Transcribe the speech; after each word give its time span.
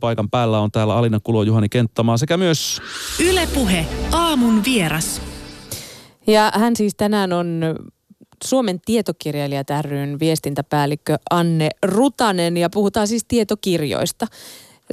Paikan 0.00 0.30
päällä 0.30 0.60
on 0.60 0.70
täällä 0.70 0.94
Alina 0.94 1.20
Kulo, 1.20 1.42
Juhani 1.42 1.68
Kenttämaa 1.68 2.16
sekä 2.16 2.36
myös... 2.36 2.82
Ylepuhe 3.20 3.86
aamun 4.12 4.64
vieras. 4.64 5.22
Ja 6.26 6.52
hän 6.54 6.76
siis 6.76 6.94
tänään 6.94 7.32
on 7.32 7.62
Suomen 8.44 8.80
tietokirjailijat 8.84 9.66
ryn 9.80 10.20
viestintäpäällikkö 10.20 11.16
Anne 11.30 11.68
Rutanen 11.82 12.56
ja 12.56 12.70
puhutaan 12.70 13.08
siis 13.08 13.24
tietokirjoista. 13.28 14.26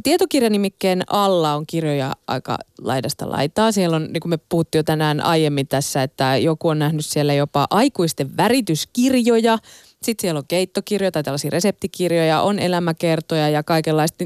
Tietokirjanimikkeen 0.04 1.02
alla 1.08 1.56
on 1.56 1.67
kirjoja 1.67 2.13
aika 2.28 2.58
laidasta 2.81 3.29
laitaa. 3.29 3.72
Siellä 3.72 3.96
on, 3.96 4.04
niin 4.04 4.22
kuin 4.22 4.29
me 4.29 4.38
puhuttiin 4.38 4.79
jo 4.79 4.83
tänään 4.83 5.22
aiemmin 5.22 5.67
tässä, 5.67 6.04
että 6.04 6.38
joku 6.38 6.67
on 6.67 6.79
nähnyt 6.79 7.06
siellä 7.06 7.33
jopa 7.33 7.67
aikuisten 7.70 8.38
värityskirjoja. 8.38 9.58
Sitten 10.04 10.22
siellä 10.22 10.38
on 10.38 10.47
keittokirjoja 10.47 11.12
tai 11.12 11.24
tällaisia 11.24 11.49
reseptikirjoja, 11.49 12.42
on 12.42 12.60
elämäkertoja 12.60 13.49
ja 13.49 13.63
kaikenlaista. 13.63 14.26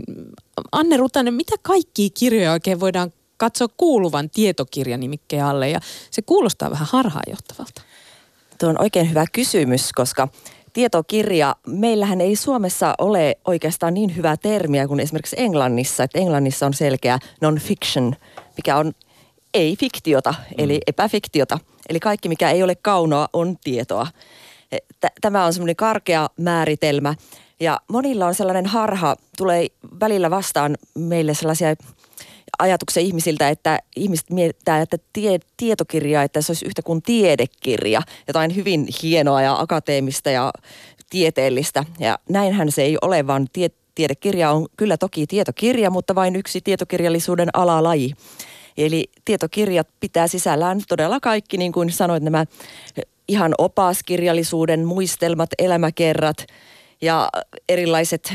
Anne 0.72 0.98
Rutanen, 0.98 1.34
mitä 1.34 1.56
kaikkia 1.62 2.10
kirjoja 2.14 2.52
oikein 2.52 2.80
voidaan 2.80 3.12
katsoa 3.38 3.68
kuuluvan 3.78 4.30
tietokirjanimikkeen 4.30 5.46
alle? 5.46 5.70
Ja 5.70 5.80
se 6.12 6.22
kuulostaa 6.22 6.72
vähän 6.72 6.88
harhaanjohtavalta. 6.92 7.82
Tuo 8.60 8.70
on 8.70 8.82
oikein 8.82 9.10
hyvä 9.10 9.26
kysymys, 9.34 9.94
koska 9.94 10.28
tietokirja, 10.74 11.56
meillähän 11.68 12.22
ei 12.22 12.36
Suomessa 12.36 12.96
ole 12.98 13.36
oikeastaan 13.46 13.94
niin 13.94 14.16
hyvää 14.16 14.38
termiä 14.38 14.88
kuin 14.88 15.00
esimerkiksi 15.00 15.36
Englannissa. 15.40 16.04
Että 16.04 16.20
Englannissa 16.20 16.66
on 16.66 16.74
selkeä 16.74 17.20
non-fiction, 17.42 18.16
mikä 18.58 18.78
on 18.78 18.94
ei-fiktiota, 19.54 20.34
eli 20.58 20.74
mm. 20.74 20.82
epäfiktiota. 20.88 21.60
Eli 21.90 22.00
kaikki, 22.00 22.30
mikä 22.30 22.52
ei 22.52 22.64
ole 22.64 22.76
kaunoa, 22.76 23.28
on 23.34 23.58
tietoa. 23.64 24.08
Tämä 25.22 25.46
on 25.46 25.54
semmoinen 25.54 25.76
karkea 25.76 26.30
määritelmä. 26.40 27.16
Ja 27.60 27.80
monilla 27.88 28.26
on 28.26 28.36
sellainen 28.36 28.66
harha, 28.66 29.16
tulee 29.38 29.68
välillä 30.00 30.30
vastaan 30.30 30.78
meille 30.96 31.34
sellaisia 31.34 31.76
ajatuksia 32.60 33.04
ihmisiltä, 33.04 33.50
että 33.50 33.80
ihmiset 33.96 34.30
miettää, 34.30 34.82
että 34.82 34.98
tie, 35.14 35.40
tietokirja, 35.58 36.24
että 36.24 36.42
se 36.42 36.52
olisi 36.52 36.66
yhtä 36.66 36.82
kuin 36.82 37.02
tiedekirja, 37.02 38.02
jotain 38.28 38.56
hyvin 38.56 38.88
hienoa 39.04 39.42
ja 39.42 39.60
akateemista 39.60 40.30
ja 40.30 40.52
tieteellistä. 41.10 41.84
Ja 42.00 42.20
näinhän 42.30 42.72
se 42.72 42.82
ei 42.82 42.98
ole, 43.02 43.28
vaan 43.28 43.48
tie, 43.54 43.70
tiedekirja 43.96 44.52
on 44.52 44.66
kyllä 44.78 44.98
toki 44.98 45.28
tietokirja, 45.28 45.90
mutta 45.90 46.16
vain 46.16 46.36
yksi 46.36 46.62
tietokirjallisuuden 46.62 47.50
alalaji. 47.54 48.14
Eli 48.78 49.10
tietokirjat 49.26 49.88
pitää 50.00 50.28
sisällään 50.28 50.82
todella 50.88 51.20
kaikki, 51.20 51.58
niin 51.58 51.72
kuin 51.72 51.92
sanoit, 51.92 52.24
nämä 52.24 52.46
ihan 53.28 53.54
opaskirjallisuuden 53.58 54.86
muistelmat, 54.86 55.50
elämäkerrat– 55.60 56.46
ja 57.02 57.30
erilaiset 57.70 58.34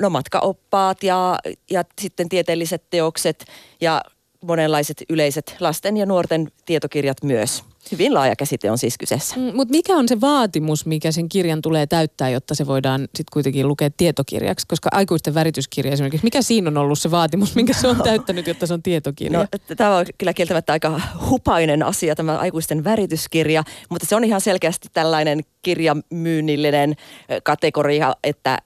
no, 0.00 0.10
matkaoppaat 0.10 1.02
ja, 1.02 1.38
ja 1.70 1.84
sitten 2.00 2.28
tieteelliset 2.28 2.82
teokset 2.90 3.44
ja 3.80 4.02
monenlaiset 4.40 5.02
yleiset 5.08 5.56
lasten 5.60 5.96
ja 5.96 6.06
nuorten 6.06 6.52
tietokirjat 6.64 7.22
myös. 7.22 7.64
Hyvin 7.92 8.14
laaja 8.14 8.36
käsite 8.36 8.70
on 8.70 8.78
siis 8.78 8.98
kyseessä. 8.98 9.36
Mm, 9.36 9.42
Mutta 9.54 9.72
mikä 9.72 9.96
on 9.96 10.08
se 10.08 10.20
vaatimus, 10.20 10.86
mikä 10.86 11.12
sen 11.12 11.28
kirjan 11.28 11.62
tulee 11.62 11.86
täyttää, 11.86 12.28
jotta 12.28 12.54
se 12.54 12.66
voidaan 12.66 13.00
sitten 13.00 13.32
kuitenkin 13.32 13.68
lukea 13.68 13.90
tietokirjaksi? 13.96 14.66
Koska 14.66 14.88
aikuisten 14.92 15.34
värityskirja 15.34 15.92
esimerkiksi, 15.92 16.24
mikä 16.24 16.42
siinä 16.42 16.70
on 16.70 16.76
ollut 16.76 16.98
se 16.98 17.10
vaatimus, 17.10 17.54
minkä 17.54 17.72
se 17.72 17.88
on 17.88 18.02
täyttänyt, 18.02 18.46
jotta 18.46 18.66
se 18.66 18.74
on 18.74 18.82
tietokirja? 18.82 19.38
No, 19.38 19.46
tämä 19.76 19.96
on 19.96 20.06
kyllä 20.18 20.34
kieltämättä 20.34 20.72
aika 20.72 21.00
hupainen 21.30 21.82
asia, 21.82 22.14
tämä 22.14 22.38
aikuisten 22.38 22.84
värityskirja, 22.84 23.64
mutta 23.88 24.06
se 24.06 24.16
on 24.16 24.24
ihan 24.24 24.40
selkeästi 24.40 24.88
tällainen 24.92 25.40
kirjamyynnillinen 25.62 26.96
kategoria, 27.42 28.14
että 28.24 28.58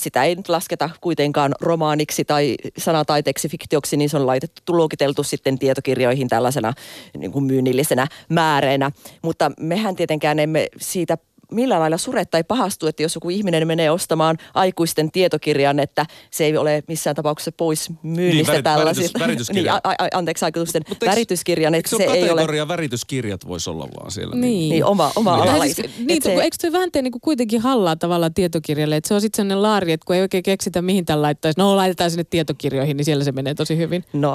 sitä 0.00 0.24
ei 0.24 0.34
nyt 0.34 0.48
lasketa 0.48 0.90
kuitenkaan 1.00 1.54
romaaniksi 1.60 2.24
tai 2.24 2.54
sanataiteeksi, 2.78 3.48
fiktioksi, 3.48 3.96
niin 3.96 4.10
se 4.10 4.16
on 4.16 4.26
laitettu, 4.26 4.76
luokiteltu 4.76 5.22
sitten 5.22 5.58
tietokirjoihin 5.58 6.28
tällaisena 6.28 6.72
niin 7.18 7.32
kuin 7.32 7.44
myynnillisenä 7.44 8.06
määreenä. 8.28 8.90
Mutta 9.22 9.50
mehän 9.60 9.96
tietenkään 9.96 10.38
emme 10.38 10.66
siitä 10.80 11.18
millä 11.50 11.80
lailla 11.80 11.96
sure 11.98 12.24
tai 12.24 12.44
pahastu, 12.44 12.86
että 12.86 13.02
jos 13.02 13.14
joku 13.14 13.30
ihminen 13.30 13.66
menee 13.66 13.90
ostamaan 13.90 14.38
aikuisten 14.54 15.12
tietokirjan, 15.12 15.78
että 15.78 16.06
se 16.30 16.44
ei 16.44 16.56
ole 16.56 16.82
missään 16.88 17.16
tapauksessa 17.16 17.52
pois 17.52 17.90
myynnistä 18.02 18.52
niin, 18.52 18.64
tällaisilta. 18.64 19.18
Väritys, 19.18 19.50
niin, 19.50 19.72
a, 19.72 19.80
a, 19.84 19.94
anteeksi, 20.14 20.44
aikuisten 20.44 20.82
Mut 20.88 20.98
värityskirjan. 21.06 21.74
Että 21.74 21.90
se, 21.90 21.96
se 21.96 22.04
ei 22.04 22.30
ole... 22.30 22.68
värityskirjat 22.68 23.48
voisi 23.48 23.70
olla 23.70 23.88
vaan 24.00 24.10
siellä? 24.10 24.36
Niin, 24.36 24.42
niin, 24.42 24.70
niin 24.70 24.84
oma, 24.84 25.12
oma 25.16 25.36
niin. 25.36 25.54
ala. 25.54 25.64
Siis, 25.64 25.90
niin, 25.98 26.22
se... 26.22 26.32
Eikö 26.32 26.56
se 26.60 26.72
vähän 26.72 26.92
tee 26.92 27.02
niin 27.02 27.12
kuitenkin 27.22 27.60
hallaa 27.60 27.96
tavallaan 27.96 28.34
tietokirjalle? 28.34 28.96
Että 28.96 29.08
se 29.08 29.14
on 29.14 29.20
sitten 29.20 29.36
sellainen 29.36 29.62
laari, 29.62 29.92
että 29.92 30.04
kun 30.06 30.16
ei 30.16 30.22
oikein 30.22 30.42
keksitä 30.42 30.82
mihin 30.82 31.04
tämän 31.04 31.22
laittaisi. 31.22 31.60
No 31.60 31.76
laitetaan 31.76 32.10
sinne 32.10 32.24
tietokirjoihin, 32.24 32.96
niin 32.96 33.04
siellä 33.04 33.24
se 33.24 33.32
menee 33.32 33.54
tosi 33.54 33.76
hyvin. 33.76 34.04
No 34.12 34.32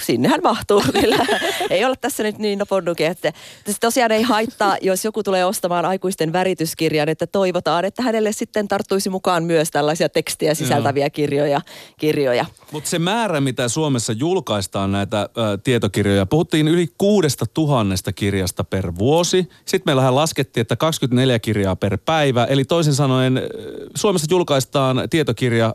sinnehän 0.00 0.40
mahtuu 0.42 0.82
kyllä. 1.00 1.26
ei 1.70 1.84
ole 1.84 1.96
tässä 2.00 2.22
nyt 2.22 2.38
niin 2.38 2.58
noponnukin, 2.58 3.06
että 3.06 3.32
se 3.66 3.74
tosiaan 3.80 4.12
ei 4.12 4.22
haittaa, 4.22 4.76
jos 4.80 5.04
joku 5.04 5.22
tulee 5.22 5.44
ostamaan 5.44 5.84
aikuisten 5.84 6.32
värityskirjan, 6.32 7.08
että 7.08 7.26
toivotaan, 7.26 7.84
että 7.84 8.02
hänelle 8.02 8.32
sitten 8.32 8.68
tarttuisi 8.68 9.10
mukaan 9.10 9.44
myös 9.44 9.70
tällaisia 9.70 10.08
tekstiä 10.08 10.54
sisältäviä 10.54 11.10
kirjoja. 11.10 11.60
kirjoja. 11.98 12.46
Mutta 12.72 12.90
se 12.90 12.98
määrä, 12.98 13.40
mitä 13.40 13.68
Suomessa 13.68 14.12
julkaistaan 14.12 14.92
näitä 14.92 15.20
ä, 15.20 15.28
tietokirjoja, 15.64 16.26
puhuttiin 16.26 16.68
yli 16.68 16.88
kuudesta 16.98 17.46
tuhannesta 17.46 18.12
kirjasta 18.12 18.64
per 18.64 18.92
vuosi. 18.98 19.48
Sitten 19.64 19.82
meillähän 19.86 20.14
laskettiin, 20.14 20.62
että 20.62 20.76
24 20.76 21.38
kirjaa 21.38 21.76
per 21.76 21.98
päivä. 22.04 22.44
Eli 22.44 22.64
toisin 22.64 22.94
sanoen 22.94 23.42
Suomessa 23.94 24.26
julkaistaan 24.30 25.02
tietokirja 25.10 25.74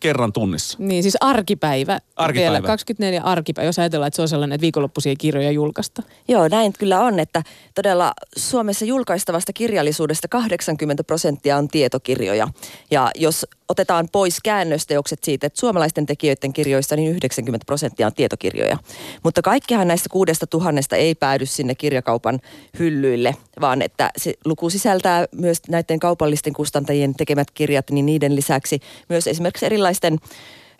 kerran 0.00 0.32
tunnissa. 0.32 0.78
Niin, 0.80 1.02
siis 1.02 1.16
arkipäivä. 1.20 2.00
Arkipäivä. 2.16 2.52
Vielä 2.52 2.66
24 2.66 3.22
arkipäivä, 3.22 3.68
jos 3.68 3.78
ajatellaan, 3.78 4.06
että 4.08 4.16
se 4.16 4.22
on 4.22 4.28
sellainen, 4.28 4.54
että 4.54 4.62
viikonloppuisia 4.62 5.16
kirjoja 5.16 5.50
julkaista. 5.50 6.02
Joo, 6.28 6.48
näin 6.48 6.72
kyllä 6.78 7.00
on, 7.00 7.18
että 7.18 7.42
todella 7.74 8.12
Suomessa 8.36 8.84
julkaistavasta 8.84 9.52
kirjallisuudesta 9.52 10.28
80 10.28 11.04
prosenttia 11.04 11.56
on 11.56 11.68
tietokirjoja. 11.68 12.48
Ja 12.90 13.10
jos 13.14 13.46
otetaan 13.68 14.08
pois 14.12 14.38
käännösteokset 14.44 15.24
siitä, 15.24 15.46
että 15.46 15.60
suomalaisten 15.60 16.06
tekijöiden 16.06 16.52
kirjoista 16.52 16.96
niin 16.96 17.10
90 17.10 17.66
prosenttia 17.66 18.06
on 18.06 18.14
tietokirjoja. 18.14 18.78
Mutta 19.24 19.42
kaikkihan 19.42 19.88
näistä 19.88 20.08
kuudesta 20.08 20.46
tuhannesta 20.46 20.96
ei 20.96 21.14
päädy 21.14 21.46
sinne 21.46 21.74
kirjakaupan 21.74 22.40
hyllyille, 22.78 23.36
vaan 23.60 23.82
että 23.82 24.10
se 24.16 24.34
luku 24.44 24.70
sisältää 24.70 25.26
myös 25.32 25.58
näiden 25.68 25.98
kaupallisten 25.98 26.52
kustantajien 26.52 27.14
tekemät 27.14 27.50
kirjat, 27.50 27.90
niin 27.90 28.06
niiden 28.06 28.36
lisäksi 28.36 28.80
myös 29.08 29.26
esimerkiksi 29.26 29.66
erilaisten 29.66 30.18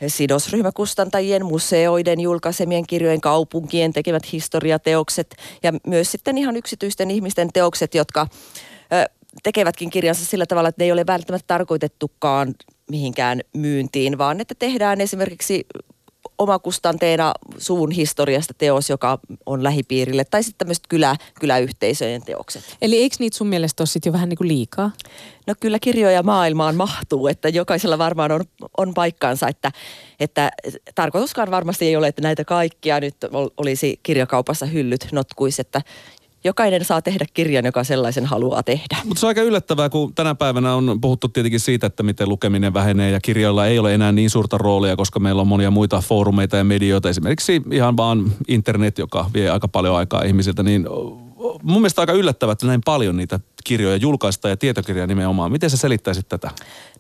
sidosryhmäkustantajien, 0.06 1.44
museoiden 1.44 2.20
julkaisemien 2.20 2.87
kirjojen, 2.87 3.20
kaupunkien 3.20 3.93
tekemät 3.93 4.32
historiateokset 4.32 5.37
ja 5.62 5.72
myös 5.87 6.12
sitten 6.12 6.38
ihan 6.38 6.56
yksityisten 6.56 7.10
ihmisten 7.10 7.53
teokset, 7.53 7.94
jotka 7.94 8.26
tekevätkin 9.43 9.91
kirjansa 9.91 10.25
sillä 10.25 10.47
tavalla, 10.47 10.69
että 10.69 10.82
ne 10.82 10.84
ei 10.84 10.93
ole 10.93 11.06
välttämättä 11.06 11.47
tarkoitettukaan 11.47 12.55
mihinkään 12.91 13.41
myyntiin, 13.54 14.19
vaan 14.19 14.41
että 14.41 14.54
tehdään 14.59 15.00
esimerkiksi 15.00 15.66
omakustanteena 16.38 17.34
suvun 17.59 17.91
historiasta 17.91 18.54
teos, 18.59 18.91
joka 18.91 19.19
on 19.47 19.62
lähipiirille, 19.62 20.25
tai 20.25 20.43
sitten 20.43 20.59
tämmöiset 20.59 20.84
kylä, 20.88 21.16
kyläyhteisöjen 21.41 22.22
teokset. 22.22 22.76
Eli 22.82 22.97
eikö 22.97 23.16
niitä 23.19 23.37
sun 23.37 23.47
mielestä 23.47 23.81
ole 23.81 23.87
sitten 23.87 24.10
jo 24.10 24.12
vähän 24.12 24.28
niin 24.28 24.37
kuin 24.37 24.49
liikaa? 24.49 24.91
No 25.47 25.54
kyllä 25.60 25.78
kirjoja 25.78 26.22
maailmaan 26.22 26.76
mahtuu, 26.76 27.26
että 27.26 27.49
jokaisella 27.49 27.99
varmaan 27.99 28.32
on, 28.32 28.44
on 28.76 28.94
paikkaansa, 28.94 29.49
että, 29.49 29.72
että 30.20 30.50
tarkoituskaan 30.94 31.50
varmasti 31.50 31.87
ei 31.87 31.97
ole, 31.97 32.09
että 32.09 32.22
näitä 32.22 32.44
kaikkia 32.44 33.00
nyt 33.00 33.16
olisi 33.56 34.00
kirjakaupassa 34.03 34.66
hyllyt 34.66 35.09
notkuis, 35.12 35.60
että 35.60 35.82
jokainen 36.44 36.84
saa 36.84 37.03
tehdä 37.03 37.25
kirjan, 37.34 37.65
joka 37.65 37.84
sellaisen 37.84 38.26
haluaa 38.26 38.62
tehdä. 38.62 38.97
Mutta 39.04 39.21
se 39.21 39.26
on 39.26 39.28
aika 39.28 39.43
yllättävää, 39.43 39.88
kun 39.88 40.15
tänä 40.15 40.34
päivänä 40.34 40.75
on 40.75 40.99
puhuttu 41.00 41.28
tietenkin 41.28 41.60
siitä, 41.60 41.87
että 41.87 42.03
miten 42.03 42.28
lukeminen 42.28 42.75
vähenee 42.75 43.10
ja 43.10 43.21
kirjoilla 43.21 43.66
ei 43.66 43.78
ole 43.78 43.94
enää 43.94 44.12
niin 44.12 44.31
suurta 44.31 44.59
roolia, 44.59 44.97
koska 44.97 45.21
meillä 45.21 45.41
on 45.41 45.49
monia 45.49 45.71
muita 45.71 46.00
foorumeita 46.00 46.56
ja 46.56 46.64
medioita, 46.64 47.08
esimerkiksi 47.08 47.62
ihan 47.73 47.96
vaan 47.96 48.32
internet, 48.49 48.99
joka 48.99 49.31
vie 49.35 49.50
aika 49.50 49.69
paljon 49.69 49.96
aikaa 49.96 50.23
ihmisiltä, 50.23 50.62
niin 50.62 50.87
mun 51.62 51.81
mielestä 51.81 52.02
aika 52.02 52.12
yllättävää, 52.12 52.52
että 52.52 52.67
näin 52.67 52.81
paljon 52.84 53.17
niitä 53.17 53.41
kirjoja 53.64 53.96
julkaista 53.96 54.49
ja 54.49 54.56
tietokirja 54.56 55.06
nimenomaan. 55.06 55.52
Miten 55.52 55.70
sä 55.70 55.76
selittäisit 55.76 56.29
tätä? 56.29 56.50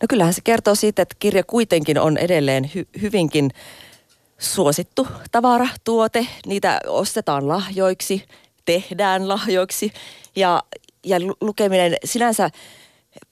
No 0.02 0.06
kyllähän 0.08 0.34
se 0.34 0.40
kertoo 0.44 0.74
siitä, 0.74 1.02
että 1.02 1.16
kirja 1.18 1.42
kuitenkin 1.44 2.00
on 2.00 2.16
edelleen 2.16 2.64
hy- 2.64 3.00
hyvinkin 3.02 3.50
suosittu 4.38 5.06
tavara, 5.32 5.68
tuote. 5.84 6.26
Niitä 6.46 6.80
ostetaan 6.86 7.48
lahjoiksi 7.48 8.24
tehdään 8.68 9.28
lahjoiksi. 9.28 9.92
Ja, 10.36 10.62
ja 11.06 11.20
lukeminen 11.40 11.96
sinänsä 12.04 12.50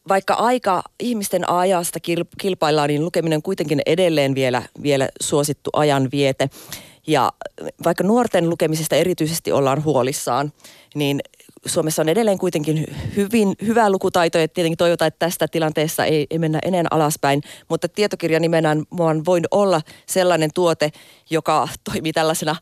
vaikka 0.09 0.35
aika 0.35 0.83
ihmisten 1.01 1.51
ajasta 1.51 1.99
kilpaillaan, 2.39 2.89
niin 2.89 3.05
lukeminen 3.05 3.43
kuitenkin 3.43 3.83
edelleen 3.87 4.35
vielä, 4.35 4.63
vielä 4.83 5.09
suosittu 5.21 5.71
ajanviete. 5.73 6.51
Ja 7.07 7.33
vaikka 7.85 8.05
nuorten 8.05 8.51
lukemisesta 8.51 8.97
erityisesti 8.97 9.53
ollaan 9.53 9.85
huolissaan, 9.85 10.53
niin 10.95 11.21
Suomessa 11.67 12.03
on 12.03 12.09
edelleen 12.09 12.39
kuitenkin 12.39 12.87
hyvin 13.17 13.55
hyvä 13.67 13.91
lukutaito. 13.91 14.39
Ja 14.39 14.49
tietenkin 14.49 14.77
toivotaan, 14.77 15.09
että 15.09 15.27
tästä 15.27 15.49
tilanteessa 15.49 16.05
ei, 16.05 16.27
ei 16.31 16.39
mennä 16.39 16.59
enää 16.63 16.85
alaspäin, 16.91 17.43
mutta 17.69 17.89
tietokirja 17.89 18.41
nimenomaan 18.41 19.25
voi 19.27 19.41
olla 19.51 19.81
sellainen 20.07 20.51
tuote, 20.55 20.91
joka 21.31 21.69
toimii 21.85 22.13
tällaisena 22.13 22.57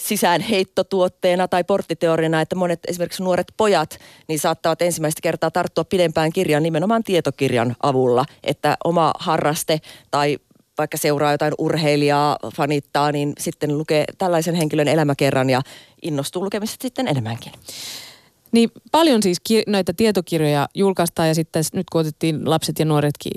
sisäänheittotuotteena 0.00 1.48
tai 1.48 1.64
porttiteoriana, 1.64 2.40
että 2.40 2.56
monet 2.56 2.80
esimerkiksi 2.88 3.22
nuoret 3.22 3.46
pojat 3.56 3.98
niin 4.28 4.38
saattavat 4.38 4.82
ensimmäistä 4.82 5.20
kertaa 5.22 5.50
tarttua 5.50 5.84
pidempään 5.84 6.32
kirjan 6.32 6.62
nimenomaan 6.62 7.04
tietokirjan 7.04 7.76
avulla, 7.82 8.24
että 8.44 8.76
oma 8.84 9.12
harraste 9.18 9.80
tai 10.10 10.38
vaikka 10.78 10.96
seuraa 10.96 11.32
jotain 11.32 11.52
urheilijaa, 11.58 12.36
fanittaa, 12.56 13.12
niin 13.12 13.32
sitten 13.38 13.78
lukee 13.78 14.04
tällaisen 14.18 14.54
henkilön 14.54 14.88
elämäkerran 14.88 15.50
ja 15.50 15.62
innostuu 16.02 16.44
lukemisesta 16.44 16.82
sitten 16.82 17.08
enemmänkin. 17.08 17.52
Niin 18.52 18.70
paljon 18.92 19.22
siis 19.22 19.38
ki- 19.44 19.62
näitä 19.66 19.92
tietokirjoja 19.92 20.68
julkaistaan 20.74 21.28
ja 21.28 21.34
sitten 21.34 21.64
nyt 21.72 21.90
kun 21.92 22.00
otettiin 22.00 22.50
lapset 22.50 22.78
ja 22.78 22.84
nuoretkin 22.84 23.32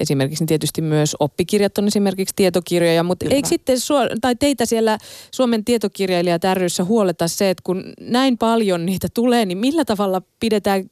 esimerkiksi, 0.00 0.42
niin 0.42 0.48
tietysti 0.48 0.82
myös 0.82 1.16
oppikirjat 1.20 1.78
on 1.78 1.86
esimerkiksi 1.86 2.32
tietokirjoja, 2.36 3.02
mutta 3.02 3.24
Kyllä. 3.24 3.36
eikö 3.36 3.48
sitten 3.48 3.80
suo- 3.80 4.08
tai 4.20 4.36
teitä 4.36 4.66
siellä 4.66 4.98
Suomen 5.30 5.64
tietokirjailijat 5.64 6.42
ryssä 6.54 6.84
huoleta 6.84 7.28
se, 7.28 7.50
että 7.50 7.62
kun 7.64 7.84
näin 8.00 8.38
paljon 8.38 8.86
niitä 8.86 9.08
tulee, 9.14 9.46
niin 9.46 9.58
millä 9.58 9.84
tavalla 9.84 10.22
pidetään 10.40 10.90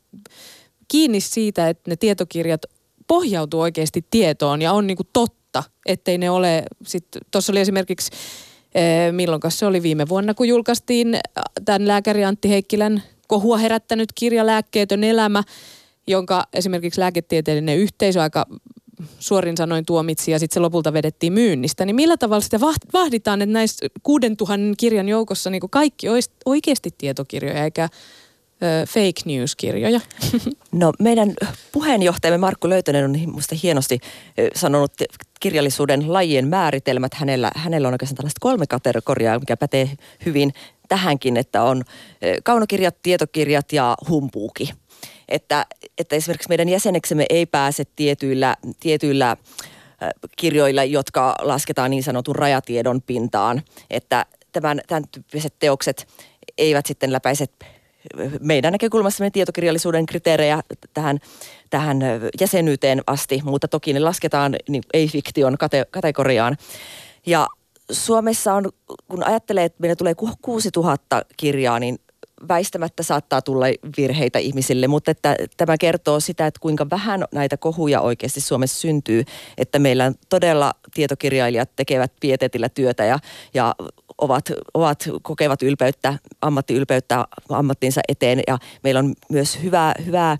kiinni 0.88 1.20
siitä, 1.20 1.68
että 1.68 1.90
ne 1.90 1.96
tietokirjat 1.96 2.60
pohjautuu 3.06 3.60
oikeasti 3.60 4.06
tietoon 4.10 4.62
ja 4.62 4.72
on 4.72 4.86
niin 4.86 4.96
kuin 4.96 5.08
totta, 5.12 5.62
ettei 5.86 6.18
ne 6.18 6.30
ole, 6.30 6.64
tuossa 7.30 7.52
oli 7.52 7.60
esimerkiksi 7.60 8.10
eh, 8.74 9.12
milloin 9.12 9.40
se 9.48 9.66
oli 9.66 9.82
viime 9.82 10.08
vuonna, 10.08 10.34
kun 10.34 10.48
julkaistiin 10.48 11.18
tämän 11.64 11.88
lääkäri 11.88 12.24
Antti 12.24 12.48
Heikkilän 12.48 13.02
kohua 13.26 13.56
herättänyt 13.58 14.08
kirja 14.14 14.46
Lääkkeetön 14.46 15.04
elämä, 15.04 15.42
jonka 16.06 16.44
esimerkiksi 16.52 17.00
lääketieteellinen 17.00 17.78
yhteisö 17.78 18.22
aika 18.22 18.46
suorin 19.18 19.56
sanoin 19.56 19.86
tuomitsi 19.86 20.30
ja 20.30 20.38
sitten 20.38 20.54
se 20.54 20.60
lopulta 20.60 20.92
vedettiin 20.92 21.32
myynnistä. 21.32 21.84
Niin 21.84 21.96
millä 21.96 22.16
tavalla 22.16 22.40
sitä 22.40 22.60
vahditaan, 22.92 23.42
että 23.42 23.52
näissä 23.52 23.86
6000 24.02 24.62
kirjan 24.76 25.08
joukossa 25.08 25.50
niin 25.50 25.62
kaikki 25.70 26.08
olisi 26.08 26.30
oikeasti 26.44 26.90
tietokirjoja 26.98 27.64
eikä 27.64 27.88
fake 28.88 29.22
news-kirjoja? 29.24 30.00
No 30.72 30.92
meidän 30.98 31.34
puheenjohtajamme 31.72 32.38
Markku 32.38 32.68
Löytönen 32.68 33.04
on 33.04 33.10
minusta 33.10 33.54
hienosti 33.62 33.98
sanonut 34.54 34.92
kirjallisuuden 35.40 36.12
lajien 36.12 36.48
määritelmät. 36.48 37.14
Hänellä, 37.14 37.50
hänellä 37.56 37.88
on 37.88 37.94
oikeastaan 37.94 38.16
tällaista 38.16 38.38
kolme 38.40 38.66
kategoriaa, 38.66 39.38
mikä 39.38 39.56
pätee 39.56 39.90
hyvin 40.26 40.52
tähänkin, 40.88 41.36
että 41.36 41.62
on 41.62 41.82
kaunokirjat, 42.44 42.96
tietokirjat 43.02 43.72
ja 43.72 43.96
humpuuki. 44.08 44.70
Että, 45.28 45.66
että 45.98 46.16
esimerkiksi 46.16 46.48
meidän 46.48 46.68
jäseneksemme 46.68 47.26
ei 47.30 47.46
pääse 47.46 47.84
tietyillä, 47.96 48.56
tietyillä 48.80 49.36
kirjoilla, 50.36 50.84
jotka 50.84 51.34
lasketaan 51.42 51.90
niin 51.90 52.02
sanotun 52.02 52.36
rajatiedon 52.36 53.02
pintaan. 53.02 53.62
Että 53.90 54.26
tämän, 54.52 54.80
tämän 54.86 55.04
tyyppiset 55.12 55.54
teokset 55.58 56.08
eivät 56.58 56.86
sitten 56.86 57.12
läpäise 57.12 57.46
meidän 58.40 58.72
näkökulmassa 58.72 59.30
tietokirjallisuuden 59.30 60.06
kriteerejä 60.06 60.62
tähän, 60.94 61.18
tähän 61.70 61.98
jäsenyyteen 62.40 63.02
asti, 63.06 63.40
mutta 63.44 63.68
toki 63.68 63.92
ne 63.92 64.00
lasketaan 64.00 64.56
niin 64.68 64.82
ei-fiktion 64.92 65.54
kate- 65.58 65.86
kategoriaan. 65.90 66.56
Ja 67.26 67.48
Suomessa 67.92 68.54
on, 68.54 68.72
kun 69.08 69.24
ajattelee, 69.24 69.64
että 69.64 69.80
meillä 69.80 69.96
tulee 69.96 70.14
6000 70.42 71.22
kirjaa, 71.36 71.78
niin 71.78 71.98
väistämättä 72.48 73.02
saattaa 73.02 73.42
tulla 73.42 73.66
virheitä 73.96 74.38
ihmisille, 74.38 74.88
mutta 74.88 75.10
että 75.10 75.36
tämä 75.56 75.78
kertoo 75.78 76.20
sitä, 76.20 76.46
että 76.46 76.60
kuinka 76.60 76.86
vähän 76.90 77.24
näitä 77.32 77.56
kohuja 77.56 78.00
oikeasti 78.00 78.40
Suomessa 78.40 78.80
syntyy, 78.80 79.24
että 79.58 79.78
meillä 79.78 80.12
todella 80.28 80.72
tietokirjailijat 80.94 81.70
tekevät 81.76 82.12
pietetillä 82.20 82.68
työtä 82.68 83.04
ja, 83.04 83.18
ja 83.54 83.74
ovat, 84.18 84.52
ovat, 84.74 85.08
kokevat 85.22 85.62
ylpeyttä, 85.62 86.18
ammattiylpeyttä 86.40 87.24
ammattinsa 87.48 88.00
eteen. 88.08 88.42
Ja 88.46 88.58
meillä 88.82 88.98
on 88.98 89.14
myös 89.30 89.62
hyvää, 89.62 89.94
hyvää 90.06 90.36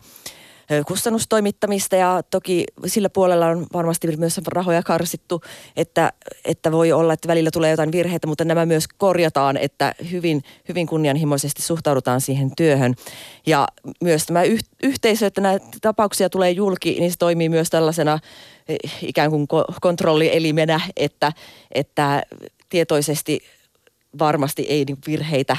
kustannustoimittamista 0.86 1.96
ja 1.96 2.22
toki 2.30 2.64
sillä 2.86 3.08
puolella 3.08 3.46
on 3.46 3.66
varmasti 3.72 4.16
myös 4.16 4.40
rahoja 4.46 4.82
karsittu, 4.82 5.42
että, 5.76 6.12
että 6.44 6.72
voi 6.72 6.92
olla, 6.92 7.12
että 7.12 7.28
välillä 7.28 7.50
tulee 7.50 7.70
jotain 7.70 7.92
virheitä, 7.92 8.26
mutta 8.26 8.44
nämä 8.44 8.66
myös 8.66 8.88
korjataan, 8.88 9.56
että 9.56 9.94
hyvin, 10.10 10.42
hyvin 10.68 10.86
kunnianhimoisesti 10.86 11.62
suhtaudutaan 11.62 12.20
siihen 12.20 12.50
työhön. 12.56 12.94
Ja 13.46 13.68
myös 14.02 14.26
tämä 14.26 14.42
yh, 14.42 14.60
yhteisö, 14.82 15.26
että 15.26 15.40
näitä 15.40 15.66
tapauksia 15.80 16.30
tulee 16.30 16.50
julki, 16.50 16.96
niin 17.00 17.10
se 17.10 17.18
toimii 17.18 17.48
myös 17.48 17.70
tällaisena 17.70 18.18
eh, 18.68 18.78
ikään 19.02 19.30
kuin 19.30 19.46
kontrollielimenä, 19.80 20.80
että, 20.96 21.32
että 21.72 22.22
tietoisesti 22.68 23.40
varmasti 24.18 24.62
ei 24.68 24.84
niin 24.84 24.98
virheitä 25.06 25.56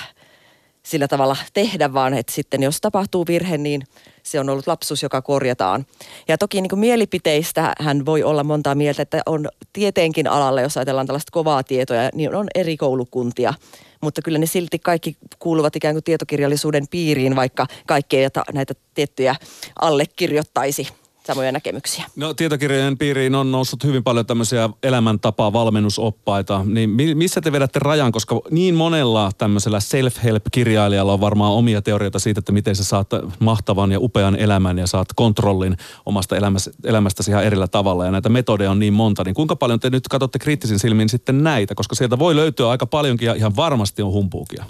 sillä 0.88 1.07
tavalla 1.07 1.38
tehdä, 1.54 1.94
vaan 1.94 2.13
että 2.13 2.34
sitten 2.34 2.63
jos 2.63 2.81
tapahtuu 2.81 3.25
virhe, 3.28 3.57
niin 3.57 3.84
se 4.24 4.39
on 4.39 4.50
ollut 4.50 4.68
lapsus, 4.68 5.04
joka 5.04 5.22
korjataan. 5.22 5.86
Ja 6.28 6.38
toki 6.38 6.62
niin 6.62 6.69
kuin 6.69 6.80
mielipiteistä 6.80 7.74
hän 7.80 8.06
voi 8.06 8.24
olla 8.24 8.44
montaa 8.44 8.75
mieltä, 8.75 9.01
että 9.01 9.22
on 9.25 9.50
tieteenkin 9.74 10.28
alalla, 10.28 10.62
jos 10.62 10.78
ajatellaan 10.78 11.07
tällaista 11.07 11.31
kovaa 11.31 11.63
tietoa, 11.63 11.98
niin 12.13 12.36
on 12.36 12.48
eri 12.56 12.78
koulukuntia. 12.78 13.54
Mutta 14.01 14.22
kyllä 14.22 14.39
ne 14.39 14.45
silti 14.45 14.80
kaikki 14.80 15.18
kuuluvat 15.39 15.75
ikään 15.75 15.95
kuin 15.95 16.04
tietokirjallisuuden 16.04 16.88
piiriin, 16.88 17.36
vaikka 17.36 17.68
kaikki 17.88 18.18
näitä 18.54 18.74
tiettyjä 18.94 19.36
allekirjoittaisi 19.81 20.88
samoja 21.27 21.51
näkemyksiä. 21.51 22.06
No 22.15 22.33
tietokirjojen 22.33 22.97
piiriin 22.97 23.35
on 23.35 23.51
noussut 23.51 23.83
hyvin 23.83 24.03
paljon 24.03 24.25
tämmöisiä 24.25 24.69
elämäntapaa 24.83 25.53
valmennusoppaita. 25.53 26.62
Niin 26.65 27.18
missä 27.18 27.41
te 27.41 27.51
vedätte 27.51 27.79
rajan, 27.79 28.12
koska 28.12 28.41
niin 28.51 28.75
monella 28.75 29.31
tämmöisellä 29.38 29.79
self-help-kirjailijalla 29.79 31.13
on 31.13 31.21
varmaan 31.21 31.53
omia 31.53 31.81
teorioita 31.81 32.19
siitä, 32.19 32.39
että 32.39 32.51
miten 32.51 32.75
sä 32.75 32.83
saat 32.83 33.07
mahtavan 33.39 33.91
ja 33.91 34.00
upean 34.00 34.35
elämän 34.35 34.77
ja 34.77 34.88
saat 34.88 35.07
kontrollin 35.15 35.77
omasta 36.06 36.35
elämästäsi 36.83 37.31
ihan 37.31 37.44
erillä 37.44 37.68
tavalla. 37.68 38.06
Ja 38.06 38.12
näitä 38.12 38.30
metodeja 38.30 38.71
on 38.71 38.80
niin 38.80 38.94
monta, 38.94 39.23
niin 39.23 39.35
kuinka 39.35 39.56
paljon 39.56 39.80
te 39.80 39.89
nyt 39.89 40.07
katsotte 40.07 40.39
kriittisin 40.39 40.80
silmin 40.80 41.09
sitten 41.09 41.44
näitä, 41.44 41.75
koska 41.75 41.95
sieltä 41.95 42.19
voi 42.19 42.35
löytyä 42.35 42.69
aika 42.69 42.85
paljonkin 42.85 43.25
ja 43.25 43.33
ihan 43.33 43.56
varmasti 43.56 44.01
on 44.01 44.12
humpuukia. 44.12 44.65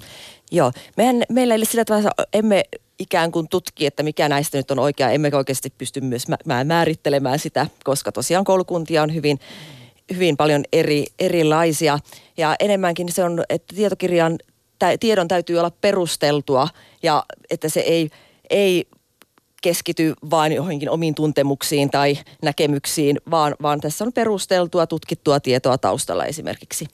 Joo, 0.52 0.72
mehän, 0.98 1.24
meillä 1.30 1.56
ei 1.56 1.66
sillä 1.66 1.86
tavalla, 1.86 2.12
emme 2.34 2.64
ikään 3.00 3.32
kuin 3.32 3.48
tutki, 3.50 3.86
että 3.86 4.04
mikä 4.04 4.30
näistä 4.30 4.58
nyt 4.58 4.72
on 4.72 4.80
oikea. 4.80 5.10
Emme 5.10 5.32
oikeasti 5.34 5.74
pysty 5.78 6.02
myös 6.02 6.26
määrittelemään 6.66 7.40
sitä, 7.40 7.68
koska 7.84 8.12
tosiaan 8.12 8.46
koulukuntia 8.46 9.04
on 9.04 9.16
hyvin, 9.16 9.40
hyvin 10.14 10.38
paljon 10.38 10.64
eri, 10.74 11.06
erilaisia. 11.20 12.00
Ja 12.38 12.56
enemmänkin 12.60 13.12
se 13.12 13.24
on, 13.24 13.44
että 13.50 13.76
tietokirjan 13.76 14.38
tiedon 15.00 15.28
täytyy 15.28 15.58
olla 15.58 15.72
perusteltua 15.72 16.68
ja 17.04 17.24
että 17.50 17.70
se 17.70 17.80
ei, 17.80 18.10
ei 18.50 18.88
keskity 19.62 20.14
vain 20.30 20.52
johonkin 20.52 20.90
omiin 20.90 21.16
tuntemuksiin 21.16 21.90
tai 21.90 22.18
näkemyksiin, 22.42 23.18
vaan, 23.32 23.56
vaan 23.62 23.82
tässä 23.82 24.06
on 24.06 24.14
perusteltua, 24.14 24.88
tutkittua 24.88 25.40
tietoa 25.40 25.78
taustalla 25.78 26.26
esimerkiksi. 26.26 26.88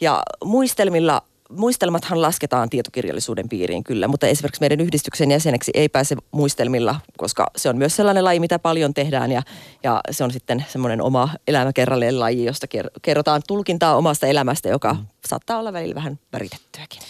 Ja 0.00 0.22
muistelmilla 0.44 1.22
muistelmathan 1.56 2.22
lasketaan 2.22 2.70
tietokirjallisuuden 2.70 3.48
piiriin 3.48 3.84
kyllä, 3.84 4.08
mutta 4.08 4.26
esimerkiksi 4.26 4.60
meidän 4.60 4.80
yhdistyksen 4.80 5.30
jäseneksi 5.30 5.70
ei 5.74 5.88
pääse 5.88 6.16
muistelmilla, 6.30 7.00
koska 7.18 7.50
se 7.56 7.68
on 7.68 7.78
myös 7.78 7.96
sellainen 7.96 8.24
laji, 8.24 8.40
mitä 8.40 8.58
paljon 8.58 8.94
tehdään 8.94 9.32
ja, 9.32 9.42
ja 9.82 10.00
se 10.10 10.24
on 10.24 10.30
sitten 10.30 10.64
semmoinen 10.68 11.02
oma 11.02 11.28
elämäkerrallinen 11.48 12.20
laji, 12.20 12.44
josta 12.44 12.66
kerrotaan 13.02 13.42
tulkintaa 13.48 13.96
omasta 13.96 14.26
elämästä, 14.26 14.68
joka 14.68 14.94
mm. 14.94 15.06
saattaa 15.28 15.58
olla 15.58 15.72
välillä 15.72 15.94
vähän 15.94 16.18
väritettyäkin. 16.32 17.02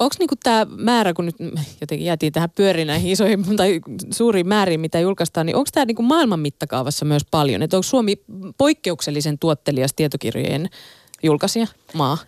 Onko 0.00 0.14
niinku 0.18 0.34
tämä 0.42 0.66
määrä, 0.76 1.14
kun 1.14 1.26
nyt 1.26 1.36
jotenkin 1.80 2.06
jäätiin 2.06 2.32
tähän 2.32 2.50
pyöriin 2.50 2.86
näihin 2.86 3.12
isoihin 3.12 3.44
tai 3.56 3.80
suuriin 4.10 4.48
määriin, 4.48 4.80
mitä 4.80 5.00
julkaistaan, 5.00 5.46
niin 5.46 5.56
onko 5.56 5.68
tämä 5.72 5.84
niinku 5.84 6.02
maailman 6.02 6.40
mittakaavassa 6.40 7.04
myös 7.04 7.22
paljon? 7.30 7.62
Että 7.62 7.76
onko 7.76 7.82
Suomi 7.82 8.16
poikkeuksellisen 8.58 9.38
tuottelias 9.38 9.94
tietokirjojen 9.96 10.68
julkaisija 11.22 11.66
maa? 11.94 12.18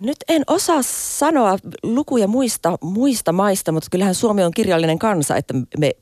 Nyt 0.00 0.16
en 0.28 0.42
osaa 0.46 0.82
sanoa 0.82 1.58
lukuja 1.82 2.28
muista, 2.28 2.78
muista 2.82 3.32
maista, 3.32 3.72
mutta 3.72 3.88
kyllähän 3.90 4.14
Suomi 4.14 4.44
on 4.44 4.50
kirjallinen 4.50 4.98
kansa, 4.98 5.36
että 5.36 5.54
me 5.78 5.92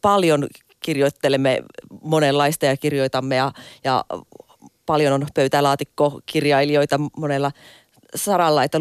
paljon 0.00 0.46
kirjoittelemme 0.80 1.62
monenlaista 2.02 2.66
ja 2.66 2.76
kirjoitamme 2.76 3.36
ja, 3.36 3.52
ja 3.84 4.04
paljon 4.86 5.12
on 5.12 5.26
pöytälaatikkokirjailijoita 5.34 7.00
monella 7.16 7.52
saralla, 8.14 8.64
että 8.64 8.78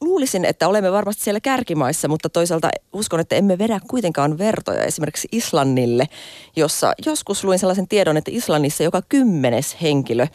luulisin, 0.00 0.44
että 0.44 0.68
olemme 0.68 0.92
varmasti 0.92 1.22
siellä 1.22 1.40
kärkimaissa, 1.40 2.08
mutta 2.08 2.28
toisaalta 2.28 2.70
uskon, 2.92 3.20
että 3.20 3.36
emme 3.36 3.58
vedä 3.58 3.80
kuitenkaan 3.90 4.38
vertoja 4.38 4.82
esimerkiksi 4.82 5.28
Islannille, 5.32 6.08
jossa 6.56 6.92
joskus 7.06 7.44
luin 7.44 7.58
sellaisen 7.58 7.88
tiedon, 7.88 8.16
että 8.16 8.30
Islannissa 8.34 8.82
joka 8.82 9.02
kymmenes 9.08 9.76
henkilö 9.82 10.26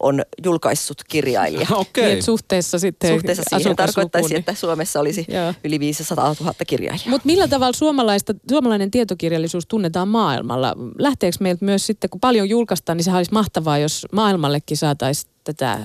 on 0.00 0.22
julkaissut 0.44 1.04
kirjailija. 1.08 1.66
Okei. 1.76 2.12
Niin, 2.12 2.22
suhteessa 2.22 2.78
sitten 2.78 3.14
Suhteessa 3.14 3.42
siihen 3.56 3.76
tarkoittaisi, 3.76 4.28
niin. 4.28 4.38
että 4.38 4.54
Suomessa 4.54 5.00
olisi 5.00 5.24
Joo. 5.28 5.54
yli 5.64 5.80
500 5.80 6.34
000 6.40 6.54
kirjailijaa. 6.66 7.10
Mutta 7.10 7.26
millä 7.26 7.48
tavalla 7.48 7.72
suomalaista, 7.72 8.34
suomalainen 8.48 8.90
tietokirjallisuus 8.90 9.66
tunnetaan 9.66 10.08
maailmalla? 10.08 10.74
Lähteekö 10.98 11.36
meiltä 11.40 11.64
myös 11.64 11.86
sitten, 11.86 12.10
kun 12.10 12.20
paljon 12.20 12.48
julkaistaan, 12.48 12.96
niin 12.96 13.04
sehän 13.04 13.18
olisi 13.18 13.32
mahtavaa, 13.32 13.78
jos 13.78 14.06
maailmallekin 14.12 14.76
saataisiin 14.76 15.32
tätä 15.44 15.78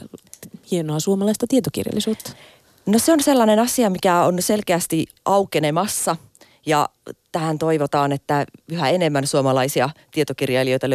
hienoa 0.71 0.99
suomalaista 0.99 1.45
tietokirjallisuutta? 1.49 2.31
No 2.85 2.99
se 2.99 3.13
on 3.13 3.23
sellainen 3.23 3.59
asia, 3.59 3.89
mikä 3.89 4.21
on 4.21 4.41
selkeästi 4.41 5.05
aukenemassa 5.25 6.15
ja 6.65 6.89
tähän 7.31 7.57
toivotaan, 7.57 8.11
että 8.11 8.45
yhä 8.69 8.89
enemmän 8.89 9.27
suomalaisia 9.27 9.89
tietokirjailijoita 10.11 10.87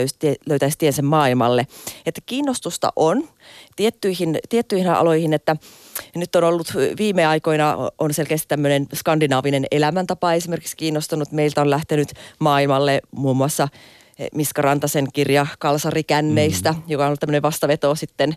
löytäisi 0.46 0.78
tiensä 0.78 1.02
maailmalle. 1.02 1.66
Että 2.06 2.20
kiinnostusta 2.26 2.92
on 2.96 3.28
tiettyihin, 3.76 4.38
tiettyihin 4.48 4.90
aloihin, 4.90 5.32
että 5.32 5.56
nyt 6.14 6.36
on 6.36 6.44
ollut 6.44 6.72
viime 6.98 7.26
aikoina 7.26 7.76
on 7.98 8.14
selkeästi 8.14 8.48
tämmöinen 8.48 8.86
skandinaavinen 8.94 9.66
elämäntapa 9.70 10.32
esimerkiksi 10.32 10.76
kiinnostunut. 10.76 11.32
Meiltä 11.32 11.60
on 11.60 11.70
lähtenyt 11.70 12.08
maailmalle 12.38 13.00
muun 13.16 13.36
muassa 13.36 13.68
Miska 14.34 14.62
Rantasen 14.62 15.06
kirja 15.12 15.46
Kalsarikänneistä, 15.58 16.72
mm. 16.72 16.82
joka 16.86 17.04
on 17.04 17.06
ollut 17.06 17.20
tämmöinen 17.20 17.42
vastaveto 17.42 17.94
sitten 17.94 18.36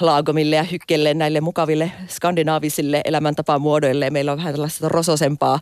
Laagomille 0.00 0.56
ja 0.56 0.62
Hykkelle, 0.62 1.14
näille 1.14 1.40
mukaville 1.40 1.92
skandinaavisille 2.08 3.00
elämäntapamuodoille. 3.04 4.10
Meillä 4.10 4.32
on 4.32 4.38
vähän 4.38 4.54
tällaista 4.54 4.88
rososempaa 4.88 5.60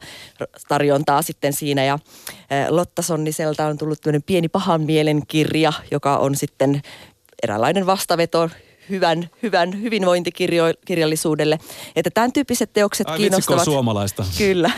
tarjontaa 0.69 1.23
sitten 1.23 1.53
siinä. 1.53 1.85
Ja 1.85 1.99
Lotta 2.69 3.03
Sonniselta 3.03 3.67
on 3.67 3.79
tullut 3.79 4.01
tämmöinen 4.01 4.23
pieni 4.23 4.49
pahan 4.49 4.83
mielen 4.83 5.23
kirja, 5.29 5.73
joka 5.91 6.17
on 6.17 6.37
sitten 6.37 6.83
eräänlainen 7.43 7.87
vastaveto 7.87 8.51
hyvän, 8.91 9.31
hyvän 9.43 9.83
hyvinvointikirjallisuudelle. 9.83 11.59
Että 11.97 12.11
tämän 12.15 12.33
tyyppiset 12.33 12.73
teokset 12.73 13.09
Ai, 13.09 13.17
kiinnostavat. 13.19 13.65
suomalaista. 13.65 14.25
Kyllä. 14.39 14.71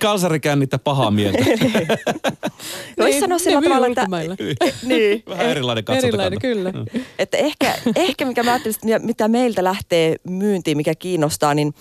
Kalsari 0.00 0.40
kännittää 0.40 0.78
pahaa 0.78 1.10
mieltä. 1.10 1.38
Voisi 2.98 3.10
Niin, 3.10 3.20
sanoa 3.20 3.38
sillä 3.38 3.60
ne 3.60 3.68
myy 3.68 3.68
tavalla, 3.68 3.86
että... 3.86 4.06
niin, 4.88 5.22
Vähän 5.28 5.46
erilainen 5.46 5.84
katsontakanta. 5.84 6.46
Erilainen, 6.46 6.82
kyllä. 6.82 7.00
Että 7.18 7.36
ehkä, 7.36 7.74
ehkä 7.96 8.24
mikä 8.24 8.42
mä 8.42 8.52
ajattelin, 8.52 8.76
mitä 9.06 9.28
meiltä 9.28 9.64
lähtee 9.64 10.16
myyntiin, 10.28 10.76
mikä 10.76 10.94
kiinnostaa, 10.94 11.54
niin 11.54 11.74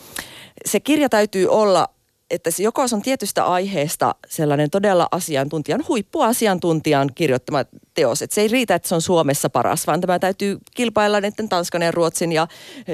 se 0.65 0.79
kirja 0.79 1.09
täytyy 1.09 1.47
olla, 1.47 1.87
että 2.35 2.51
se 2.51 2.63
joko 2.63 2.81
on 2.93 3.01
tietystä 3.01 3.45
aiheesta 3.45 4.15
sellainen 4.27 4.69
todella 4.69 5.07
asiantuntijan, 5.11 5.83
huippuasiantuntijan 5.87 7.09
kirjoittama 7.15 7.65
teos. 7.93 8.21
Että 8.21 8.33
se 8.33 8.41
ei 8.41 8.47
riitä, 8.47 8.75
että 8.75 8.87
se 8.87 8.95
on 8.95 9.01
Suomessa 9.01 9.49
paras, 9.49 9.87
vaan 9.87 10.01
tämä 10.01 10.19
täytyy 10.19 10.57
kilpailla 10.75 11.21
näiden 11.21 11.49
Tanskan 11.49 11.81
ja 11.81 11.91
Ruotsin 11.91 12.31
ja 12.31 12.47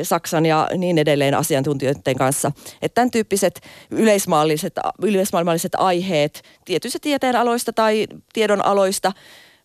Saksan 0.03 0.45
ja 0.45 0.69
niin 0.77 0.98
edelleen 0.98 1.33
asiantuntijoiden 1.33 2.15
kanssa. 2.17 2.51
Että 2.81 2.95
tämän 2.95 3.12
tyyppiset 3.12 3.62
yleismaailmalliset, 3.91 4.74
yleismaailmalliset 5.03 5.75
aiheet 5.75 6.43
tietyistä 6.65 7.00
tieteenaloista 7.01 7.74
tai 7.74 8.07
tiedonaloista 8.33 9.12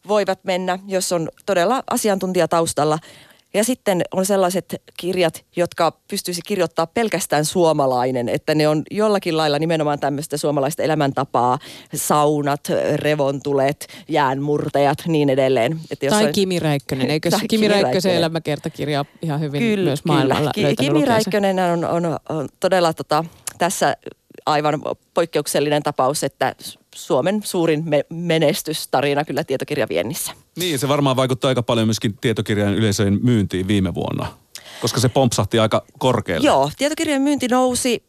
voivat 0.09 0.45
mennä, 0.45 0.79
jos 0.87 1.13
on 1.13 1.29
todella 1.47 1.83
asiantuntija 1.91 2.49
taustalla. 2.49 2.99
Ja 3.57 3.65
sitten 3.65 4.03
on 4.15 4.27
sellaiset 4.27 4.83
kirjat, 4.97 5.45
jotka 5.57 5.93
pystyisi 6.09 6.41
kirjoittaa 6.47 6.87
pelkästään 6.87 7.45
suomalainen, 7.45 8.29
että 8.29 8.55
ne 8.55 8.69
on 8.69 8.83
jollakin 8.91 9.37
lailla 9.37 9.59
nimenomaan 9.59 10.01
tämmöistä 10.01 10.37
suomalaista 10.37 10.83
elämäntapaa, 10.83 11.59
saunat, 11.95 12.61
revontulet, 12.95 13.87
jäänmurtajat, 14.09 14.99
niin 15.07 15.31
edelleen. 15.31 15.81
Että 15.91 16.07
Tai 16.11 16.33
Kimi 16.33 16.59
Räikkönen, 16.59 17.11
eikö 17.11 17.31
Tai 17.31 17.41
Kimi 17.49 17.69
Räikkösen 17.69 18.15
elämäkertakirja 18.15 19.05
ihan 19.23 19.41
hyvin 19.41 19.63
Kyllä, 19.63 19.85
myös 19.85 20.05
maailmalla 20.05 20.51
kyllä. 20.55 20.75
Kimi? 20.81 21.05
Räikkönen 21.05 21.59
on, 21.59 21.85
on, 21.85 22.19
on 22.29 22.49
todella 22.61 22.93
tota, 22.93 23.25
tässä 23.59 23.97
aivan 24.47 24.83
poikkeuksellinen 25.15 25.83
tapaus, 25.83 26.25
että 26.25 26.55
Suomen 26.95 27.41
suurin 27.45 27.83
me- 27.89 28.07
menestystarina 28.11 29.25
kyllä 29.25 29.45
tietokirjaviennissä. 29.45 30.33
Niin, 30.57 30.79
se 30.79 30.89
varmaan 30.89 31.17
vaikuttaa 31.17 31.49
aika 31.49 31.63
paljon 31.63 31.87
myöskin 31.87 32.19
tietokirjan 32.21 32.75
yleisöjen 32.75 33.19
myyntiin 33.23 33.69
viime 33.69 33.95
vuonna, 33.95 34.27
koska 34.81 35.01
se 35.01 35.09
pompsahti 35.09 35.59
aika 35.59 35.85
korkealle. 35.99 36.47
Joo, 36.47 36.71
tietokirjan 36.79 37.23
myynti 37.23 37.49
nousi 37.49 38.05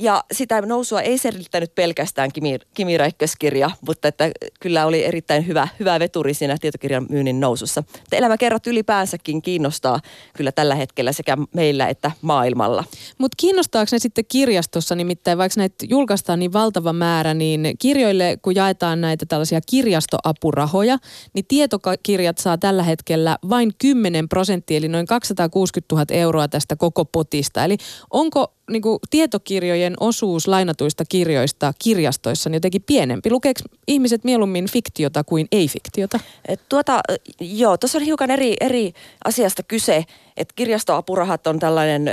ja 0.00 0.24
sitä 0.32 0.60
nousua 0.60 1.00
ei 1.00 1.18
selittänyt 1.18 1.74
pelkästään 1.74 2.30
Kimi, 2.32 2.58
Kimi 2.74 2.96
Räikköskirja, 2.96 3.70
mutta 3.86 4.08
että 4.08 4.30
kyllä 4.60 4.86
oli 4.86 5.04
erittäin 5.04 5.46
hyvä, 5.46 5.68
hyvä 5.80 6.00
veturi 6.00 6.34
siinä 6.34 6.56
tietokirjan 6.60 7.06
myynnin 7.08 7.40
nousussa. 7.40 7.82
Mutta 7.98 8.16
elämäkerrat 8.16 8.66
ylipäänsäkin 8.66 9.42
kiinnostaa 9.42 10.00
kyllä 10.36 10.52
tällä 10.52 10.74
hetkellä 10.74 11.12
sekä 11.12 11.36
meillä 11.54 11.88
että 11.88 12.10
maailmalla. 12.22 12.84
Mutta 13.18 13.34
kiinnostaako 13.36 13.88
ne 13.92 13.98
sitten 13.98 14.24
kirjastossa, 14.28 14.94
nimittäin 14.94 15.38
vaikka 15.38 15.60
näitä 15.60 15.86
julkaistaan 15.88 16.38
niin 16.38 16.52
valtava 16.52 16.92
määrä, 16.92 17.34
niin 17.34 17.74
kirjoille 17.78 18.38
kun 18.42 18.54
jaetaan 18.54 19.00
näitä 19.00 19.26
tällaisia 19.26 19.60
kirjastoapurahoja, 19.60 20.98
niin 21.34 21.44
tietokirjat 21.48 22.38
saa 22.38 22.58
tällä 22.58 22.82
hetkellä 22.82 23.38
vain 23.48 23.72
10 23.78 24.28
prosenttia, 24.28 24.76
eli 24.76 24.88
noin 24.88 25.06
260 25.06 25.94
000 25.94 26.04
euroa 26.10 26.48
tästä 26.48 26.76
koko 26.76 27.04
potista. 27.04 27.64
Eli 27.64 27.76
onko 28.10 28.57
niin 28.68 28.82
kuin, 28.82 28.98
tietokirjojen 29.10 29.94
osuus 30.00 30.48
lainatuista 30.48 31.04
kirjoista 31.08 31.72
kirjastoissa 31.78 32.50
jotenkin 32.50 32.82
pienempi? 32.82 33.30
Lukeeko 33.30 33.60
ihmiset 33.88 34.24
mieluummin 34.24 34.70
fiktiota 34.70 35.24
kuin 35.24 35.46
ei-fiktiota? 35.52 36.20
Tuota, 36.68 37.00
joo, 37.40 37.76
tuossa 37.76 37.98
on 37.98 38.04
hiukan 38.04 38.30
eri, 38.30 38.56
eri 38.60 38.92
asiasta 39.24 39.62
kyse, 39.62 40.04
että 40.36 40.52
kirjastoapurahat 40.56 41.46
on 41.46 41.58
tällainen 41.58 42.10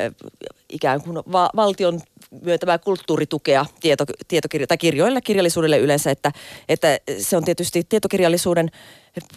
ikään 0.69 1.01
kuin 1.01 1.17
va- 1.31 1.49
valtion 1.55 2.01
myöntämää 2.41 2.77
kulttuuritukea 2.77 3.65
tieto, 3.79 4.05
tietokirjo- 4.27 4.67
tai 4.67 4.77
kirjoille, 4.77 5.21
kirjallisuudelle 5.21 5.77
yleensä, 5.77 6.11
että, 6.11 6.31
että 6.69 6.99
se 7.19 7.37
on 7.37 7.45
tietysti 7.45 7.83
tietokirjallisuuden 7.83 8.71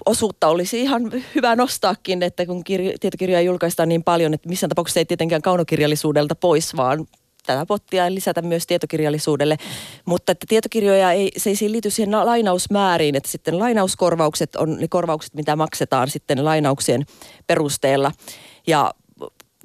osuutta 0.07 0.49
olisi 0.49 0.81
ihan 0.81 1.03
hyvä 1.35 1.57
nostaakin, 1.57 2.23
että 2.23 2.47
kun 2.47 2.65
kirjo- 2.65 2.93
tietokirjoja 3.01 3.41
julkaistaan 3.41 3.89
niin 3.89 4.05
paljon, 4.05 4.35
että 4.35 4.49
missään 4.49 4.69
tapauksessa 4.69 5.01
ei 5.01 5.05
tietenkään 5.05 5.43
kaunokirjallisuudelta 5.43 6.35
pois, 6.35 6.77
vaan 6.77 7.07
tätä 7.47 7.67
pottia 7.67 8.15
lisätä 8.15 8.43
myös 8.43 8.67
tietokirjallisuudelle. 8.67 9.57
Mutta 10.05 10.33
että 10.33 10.47
tietokirjoja 10.49 11.13
ei, 11.13 11.31
se 11.37 11.51
ei 11.51 11.73
liity 11.73 11.91
siihen 11.91 12.11
na- 12.11 12.27
lainausmääriin, 12.27 13.17
että 13.17 13.29
sitten 13.29 13.59
lainauskorvaukset 13.59 14.57
on 14.57 14.77
ne 14.81 14.89
korvaukset, 14.89 15.35
mitä 15.35 15.57
maksetaan 15.57 16.11
sitten 16.11 16.45
lainauksien 16.45 17.07
perusteella. 17.47 18.13
Ja 18.67 18.95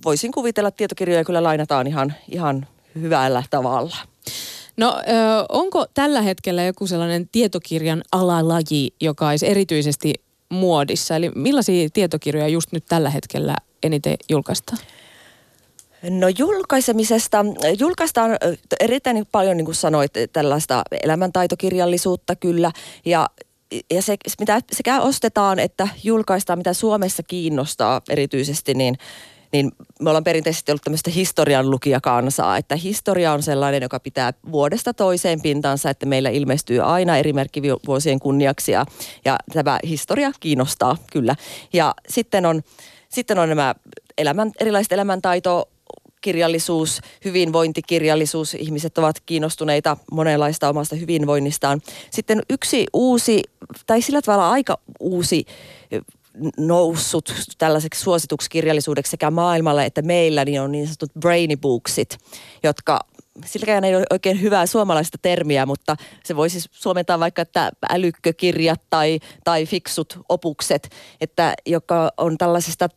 voisin 0.05 0.31
kuvitella, 0.31 0.67
että 0.67 0.77
tietokirjoja 0.77 1.23
kyllä 1.23 1.43
lainataan 1.43 1.87
ihan, 1.87 2.13
ihan 2.29 2.67
hyvällä 2.95 3.43
tavalla. 3.49 4.12
No 4.77 4.97
ö, 4.97 5.11
onko 5.49 5.85
tällä 5.93 6.21
hetkellä 6.21 6.63
joku 6.63 6.87
sellainen 6.87 7.29
tietokirjan 7.31 8.03
alalaji, 8.11 8.93
joka 9.01 9.29
olisi 9.29 9.47
erityisesti 9.47 10.13
muodissa? 10.49 11.15
Eli 11.15 11.31
millaisia 11.35 11.89
tietokirjoja 11.93 12.47
just 12.47 12.71
nyt 12.71 12.85
tällä 12.89 13.09
hetkellä 13.09 13.55
eniten 13.83 14.15
julkaistaan? 14.29 14.79
No 16.09 16.27
julkaisemisesta, 16.37 17.45
julkaistaan 17.79 18.37
erittäin 18.79 19.25
paljon, 19.31 19.57
niin 19.57 19.65
kuin 19.65 19.75
sanoit, 19.75 20.11
tällaista 20.33 20.83
elämäntaitokirjallisuutta 21.03 22.35
kyllä. 22.35 22.71
Ja, 23.05 23.29
ja 23.91 24.01
se, 24.01 24.17
mitä 24.39 24.59
sekä 24.71 25.01
ostetaan 25.01 25.59
että 25.59 25.87
julkaistaan, 26.03 26.59
mitä 26.59 26.73
Suomessa 26.73 27.23
kiinnostaa 27.23 28.01
erityisesti, 28.09 28.73
niin 28.73 28.97
niin 29.53 29.71
me 29.99 30.09
ollaan 30.09 30.23
perinteisesti 30.23 30.71
ollut 30.71 30.81
tämmöistä 30.81 31.11
historian 31.11 31.69
lukijakansaa, 31.69 32.57
että 32.57 32.75
historia 32.75 33.33
on 33.33 33.43
sellainen, 33.43 33.81
joka 33.81 33.99
pitää 33.99 34.33
vuodesta 34.51 34.93
toiseen 34.93 35.41
pintansa, 35.41 35.89
että 35.89 36.05
meillä 36.05 36.29
ilmestyy 36.29 36.79
aina 36.79 37.17
eri 37.17 37.33
merkkivuosien 37.33 38.19
kunniaksi 38.19 38.71
ja, 38.71 38.85
ja 39.25 39.37
tämä 39.53 39.79
historia 39.87 40.31
kiinnostaa 40.39 40.97
kyllä. 41.11 41.35
Ja 41.73 41.95
sitten 42.09 42.45
on, 42.45 42.61
sitten 43.09 43.39
on 43.39 43.49
nämä 43.49 43.75
elämän, 44.17 44.51
erilaiset 44.59 44.91
elämäntaito 44.91 45.69
kirjallisuus, 46.21 47.01
hyvinvointikirjallisuus. 47.25 48.53
Ihmiset 48.53 48.97
ovat 48.97 49.19
kiinnostuneita 49.25 49.97
monenlaista 50.11 50.69
omasta 50.69 50.95
hyvinvoinnistaan. 50.95 51.81
Sitten 52.11 52.41
yksi 52.49 52.85
uusi, 52.93 53.43
tai 53.87 54.01
sillä 54.01 54.21
tavalla 54.21 54.51
aika 54.51 54.77
uusi 54.99 55.45
noussut 56.57 57.33
tällaiseksi 57.57 58.01
suosituksi 58.01 58.49
kirjallisuudeksi 58.49 59.09
sekä 59.09 59.31
maailmalla 59.31 59.83
että 59.83 60.01
meillä, 60.01 60.45
niin 60.45 60.61
on 60.61 60.71
niin 60.71 60.87
sanotut 60.87 61.11
brainy 61.19 61.57
booksit, 61.57 62.17
jotka 62.63 62.99
silläkään 63.45 63.83
ei 63.83 63.95
ole 63.95 64.05
oikein 64.09 64.41
hyvää 64.41 64.65
suomalaista 64.65 65.17
termiä, 65.21 65.65
mutta 65.65 65.95
se 66.23 66.35
voisi 66.35 66.59
suomentaa 66.71 67.19
vaikka, 67.19 67.41
että 67.41 67.71
älykkökirjat 67.89 68.81
tai, 68.89 69.19
tai 69.43 69.65
fiksut 69.65 70.19
opukset, 70.29 70.89
että 71.21 71.53
joka 71.65 72.11
on 72.17 72.37
tällaisesta 72.37 72.89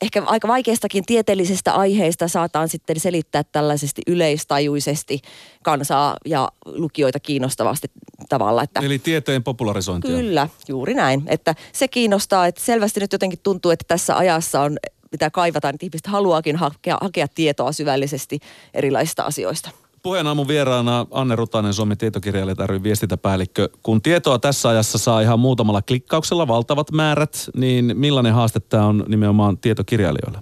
ehkä 0.00 0.22
aika 0.26 0.48
vaikeistakin 0.48 1.04
tieteellisestä 1.06 1.72
aiheista 1.74 2.28
saataan 2.28 2.68
sitten 2.68 3.00
selittää 3.00 3.42
tällaisesti 3.44 4.02
yleistajuisesti 4.06 5.20
kansaa 5.62 6.16
ja 6.26 6.52
lukijoita 6.64 7.20
kiinnostavasti 7.20 7.90
tavalla. 8.28 8.62
Että 8.62 8.80
Eli 8.80 8.98
tieteen 8.98 9.42
popularisointia. 9.42 10.10
Kyllä, 10.10 10.48
juuri 10.68 10.94
näin. 10.94 11.22
Että 11.26 11.54
se 11.72 11.88
kiinnostaa, 11.88 12.46
että 12.46 12.60
selvästi 12.60 13.00
nyt 13.00 13.12
jotenkin 13.12 13.38
tuntuu, 13.42 13.70
että 13.70 13.84
tässä 13.88 14.16
ajassa 14.16 14.60
on 14.60 14.76
mitä 15.12 15.30
kaivataan, 15.30 15.74
että 15.74 15.86
ihmiset 15.86 16.06
haluaakin 16.06 16.56
hakea, 16.56 16.98
hakea 17.00 17.28
tietoa 17.28 17.72
syvällisesti 17.72 18.38
erilaisista 18.74 19.22
asioista. 19.22 19.70
Puheen 20.02 20.26
aamun 20.26 20.48
vieraana 20.48 21.06
Anne 21.10 21.36
Rutanen, 21.36 21.74
Suomen 21.74 21.98
tietokirjailijat 21.98 22.58
ry 22.58 22.82
viestintäpäällikkö. 22.82 23.68
Kun 23.82 24.02
tietoa 24.02 24.38
tässä 24.38 24.68
ajassa 24.68 24.98
saa 24.98 25.20
ihan 25.20 25.40
muutamalla 25.40 25.82
klikkauksella 25.82 26.48
valtavat 26.48 26.92
määrät, 26.92 27.50
niin 27.56 27.92
millainen 27.94 28.34
haaste 28.34 28.60
tämä 28.60 28.86
on 28.86 29.04
nimenomaan 29.08 29.58
tietokirjailijoille? 29.58 30.38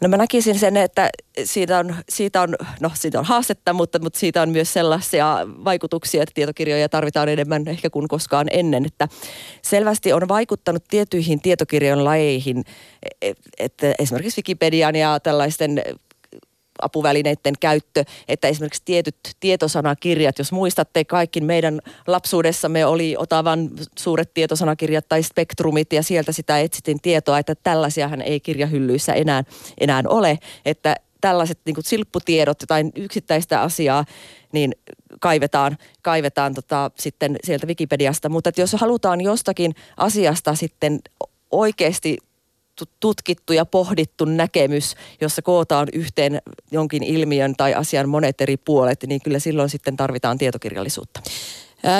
No 0.00 0.08
mä 0.08 0.16
näkisin 0.16 0.58
sen, 0.58 0.76
että 0.76 1.10
siitä 1.44 1.78
on, 1.78 1.94
siitä 2.08 2.42
on, 2.42 2.56
no 2.80 2.90
siitä 2.94 3.18
on 3.18 3.24
haastetta, 3.24 3.72
mutta, 3.72 3.98
mutta 3.98 4.18
siitä 4.18 4.42
on 4.42 4.48
myös 4.48 4.72
sellaisia 4.72 5.38
vaikutuksia, 5.46 6.22
että 6.22 6.34
tietokirjoja 6.34 6.88
tarvitaan 6.88 7.28
enemmän 7.28 7.68
ehkä 7.68 7.90
kuin 7.90 8.08
koskaan 8.08 8.46
ennen. 8.50 8.86
Että 8.86 9.08
selvästi 9.62 10.12
on 10.12 10.28
vaikuttanut 10.28 10.84
tiettyihin 10.90 11.40
tietokirjojen 11.40 12.04
lajeihin, 12.04 12.64
e, 13.02 13.28
e, 13.28 13.34
että 13.58 13.94
esimerkiksi 13.98 14.38
Wikipedian 14.38 14.96
ja 14.96 15.20
tällaisten 15.20 15.82
apuvälineiden 16.82 17.54
käyttö, 17.60 18.04
että 18.28 18.48
esimerkiksi 18.48 18.82
tietyt 18.84 19.16
tietosanakirjat, 19.40 20.38
jos 20.38 20.52
muistatte, 20.52 21.04
kaikki 21.04 21.40
meidän 21.40 21.80
lapsuudessamme 22.06 22.86
oli 22.86 23.14
Otavan 23.18 23.70
suuret 23.98 24.34
tietosanakirjat 24.34 25.08
tai 25.08 25.22
spektrumit 25.22 25.92
ja 25.92 26.02
sieltä 26.02 26.32
sitä 26.32 26.60
etsitin 26.60 27.00
tietoa, 27.00 27.38
että 27.38 27.54
tällaisiahan 27.54 28.22
ei 28.22 28.40
kirjahyllyissä 28.40 29.12
enää, 29.12 29.44
enää 29.80 30.02
ole, 30.08 30.38
että 30.64 30.96
tällaiset 31.20 31.58
niin 31.64 31.74
kuin 31.74 31.84
silpputiedot, 31.84 32.60
jotain 32.60 32.92
yksittäistä 32.96 33.60
asiaa, 33.60 34.04
niin 34.52 34.72
kaivetaan, 35.20 35.76
kaivetaan 36.02 36.54
tota, 36.54 36.90
sitten 36.98 37.36
sieltä 37.44 37.66
Wikipediasta. 37.66 38.28
Mutta 38.28 38.48
että 38.48 38.60
jos 38.60 38.72
halutaan 38.72 39.20
jostakin 39.20 39.74
asiasta 39.96 40.54
sitten 40.54 41.00
oikeasti 41.50 42.18
tutkittu 43.00 43.52
ja 43.52 43.66
pohdittu 43.66 44.24
näkemys, 44.24 44.94
jossa 45.20 45.42
kootaan 45.42 45.88
yhteen 45.92 46.42
jonkin 46.70 47.02
ilmiön 47.02 47.54
tai 47.56 47.74
asian 47.74 48.08
monet 48.08 48.40
eri 48.40 48.56
puolet, 48.56 49.04
niin 49.06 49.20
kyllä 49.24 49.38
silloin 49.38 49.68
sitten 49.68 49.96
tarvitaan 49.96 50.38
tietokirjallisuutta. 50.38 51.20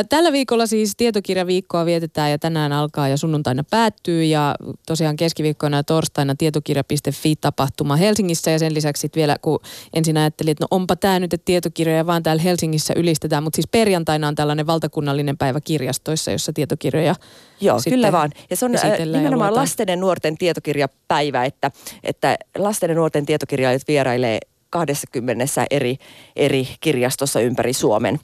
Tällä 0.08 0.32
viikolla 0.32 0.66
siis 0.66 0.96
tietokirjaviikkoa 0.96 1.84
vietetään 1.84 2.30
ja 2.30 2.38
tänään 2.38 2.72
alkaa 2.72 3.08
ja 3.08 3.16
sunnuntaina 3.16 3.64
päättyy 3.70 4.24
ja 4.24 4.54
tosiaan 4.86 5.16
keskiviikkoina 5.16 5.76
ja 5.76 5.84
torstaina 5.84 6.34
tietokirja.fi-tapahtuma 6.34 7.96
Helsingissä 7.96 8.50
ja 8.50 8.58
sen 8.58 8.74
lisäksi 8.74 9.10
vielä 9.16 9.36
kun 9.42 9.60
ensin 9.94 10.16
ajattelin, 10.16 10.50
että 10.50 10.64
no 10.64 10.68
onpa 10.70 10.96
tämä 10.96 11.20
nyt, 11.20 11.34
että 11.34 11.44
tietokirjoja 11.44 12.06
vaan 12.06 12.22
täällä 12.22 12.42
Helsingissä 12.42 12.94
ylistetään, 12.96 13.42
mutta 13.42 13.56
siis 13.56 13.68
perjantaina 13.70 14.28
on 14.28 14.34
tällainen 14.34 14.66
valtakunnallinen 14.66 15.38
päivä 15.38 15.60
kirjastoissa, 15.60 16.30
jossa 16.30 16.52
tietokirjoja 16.52 17.14
Joo, 17.60 17.80
kyllä 17.84 18.12
vaan. 18.12 18.30
Ja 18.50 18.56
se 18.56 18.64
on 18.64 18.72
nimenomaan 19.12 19.54
lasten 19.54 19.88
ja 19.88 19.96
nuorten 19.96 20.38
tietokirjapäivä, 20.38 21.44
että, 21.44 21.70
että 22.04 22.36
lasten 22.58 22.90
ja 22.90 22.96
nuorten 22.96 23.26
tietokirjailijat 23.26 23.88
vierailee 23.88 24.38
20 24.70 25.66
eri, 25.70 25.96
eri 26.36 26.68
kirjastossa 26.80 27.40
ympäri 27.40 27.72
Suomen. 27.72 28.20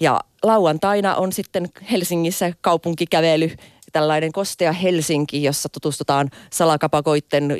Ja 0.00 0.20
lauantaina 0.46 1.14
on 1.14 1.32
sitten 1.32 1.68
Helsingissä 1.90 2.52
kaupunkikävely, 2.60 3.50
tällainen 3.92 4.32
kostea 4.32 4.72
Helsinki, 4.72 5.42
jossa 5.42 5.68
tutustutaan 5.68 6.30
salakapakoitten 6.52 7.56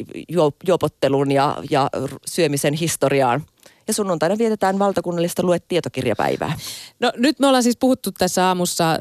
juopottelun 0.67 1.33
ja, 1.33 1.57
ja 1.71 1.91
syömisen 2.27 2.75
historiaan. 2.75 3.45
Ja 3.89 3.95
sunnuntaina 3.95 4.39
vietetään 4.39 4.79
valtakunnallista 4.79 5.43
luetietokirjapäivää. 5.43 6.53
No 7.01 7.13
nyt 7.17 7.41
me 7.41 7.47
ollaan 7.47 7.63
siis 7.63 7.77
puhuttu 7.77 8.13
tässä 8.13 8.47
aamussa 8.47 8.99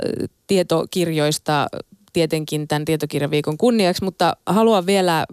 tietokirjoista 0.48 1.68
tietenkin 2.14 2.68
tämän 2.68 2.86
tietokirjaviikon 2.86 3.58
kunniaksi, 3.58 4.04
mutta 4.04 4.38
haluan 4.46 4.86
vielä 4.86 5.26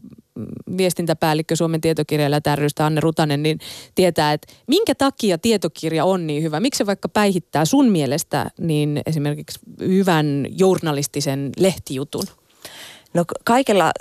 viestintäpäällikkö 0.77 1.57
Suomen 1.57 1.81
tietokirjailija 1.81 2.57
rystä 2.57 2.87
Anne 2.87 3.01
Rutanen, 3.01 3.43
niin 3.43 3.59
tietää, 3.95 4.33
että 4.33 4.53
minkä 4.67 4.95
takia 4.95 5.39
tietokirja 5.39 6.05
on 6.05 6.27
niin 6.27 6.43
hyvä? 6.43 6.61
Miksi 6.61 6.79
se 6.79 6.87
vaikka 6.87 7.09
päihittää 7.09 7.65
sun 7.65 7.91
mielestä 7.91 8.51
niin 8.59 9.03
esimerkiksi 9.07 9.61
hyvän 9.81 10.47
journalistisen 10.59 11.51
lehtijutun? 11.59 12.25
No 13.15 13.25
kaikella 13.45 13.93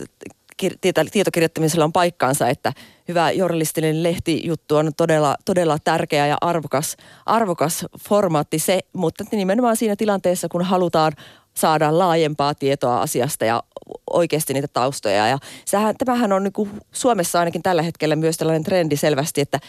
tietokirjoittamisella 1.12 1.86
on 1.86 1.93
paikkaansa, 1.93 2.50
että 2.50 2.74
hyvä 3.08 3.31
journalistinen 3.31 4.03
lehtijuttu 4.03 4.75
on 4.75 4.91
todella, 4.98 5.36
todella 5.46 5.77
tärkeä 5.84 6.27
ja 6.27 6.38
arvokas, 6.41 6.98
arvokas 7.25 7.86
formaatti 8.10 8.60
se, 8.60 8.80
mutta 8.93 9.23
nimenomaan 9.32 9.75
siinä 9.75 9.95
tilanteessa, 9.95 10.49
kun 10.49 10.65
halutaan 10.65 11.13
saada 11.60 11.98
laajempaa 11.98 12.56
tietoa 12.56 13.02
asiasta 13.02 13.45
ja 13.45 13.63
oikeasti 14.10 14.54
niitä 14.54 14.67
taustoja. 14.67 15.28
Ja 15.28 15.38
sehän, 15.65 15.95
tämähän 15.98 16.34
on 16.34 16.43
niin 16.43 16.54
kuin 16.54 16.69
Suomessa 16.91 17.39
ainakin 17.39 17.63
tällä 17.63 17.82
hetkellä 17.82 18.15
myös 18.15 18.38
tällainen 18.38 18.63
trendi 18.63 18.98
selvästi, 18.98 19.41
että 19.41 19.60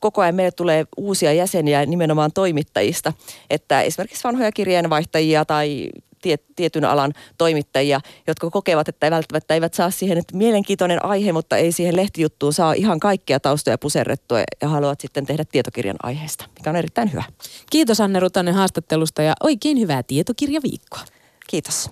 koko 0.00 0.20
ajan 0.20 0.34
meille 0.34 0.50
tulee 0.50 0.84
uusia 0.96 1.32
jäseniä 1.32 1.86
nimenomaan 1.86 2.32
toimittajista. 2.32 3.12
Että 3.50 3.82
esimerkiksi 3.82 4.24
vanhoja 4.24 4.52
kirjeenvaihtajia 4.52 5.44
tai 5.44 5.90
tiet, 6.22 6.42
tietyn 6.56 6.84
alan 6.84 7.12
toimittajia, 7.38 8.00
jotka 8.26 8.50
kokevat, 8.50 8.88
että 8.88 9.06
ei 9.06 9.10
välttämättä 9.10 9.54
eivät 9.54 9.74
saa 9.74 9.90
siihen, 9.90 10.18
että 10.18 10.36
mielenkiintoinen 10.36 11.04
aihe, 11.04 11.32
mutta 11.32 11.56
ei 11.56 11.72
siihen 11.72 11.96
lehtijuttuun 11.96 12.52
saa 12.52 12.72
ihan 12.72 13.00
kaikkia 13.00 13.40
taustoja 13.40 13.78
puserrettua 13.78 14.38
ja 14.62 14.68
haluavat 14.68 15.00
sitten 15.00 15.26
tehdä 15.26 15.44
tietokirjan 15.44 15.96
aiheesta, 16.02 16.44
mikä 16.58 16.70
on 16.70 16.76
erittäin 16.76 17.12
hyvä. 17.12 17.24
Kiitos 17.70 18.00
Anne 18.00 18.20
Rutanen 18.20 18.54
haastattelusta 18.54 19.22
ja 19.22 19.32
oikein 19.42 19.80
hyvää 19.80 20.02
tietokirjaviikkoa. 20.02 21.00
Kiitos. 21.50 21.88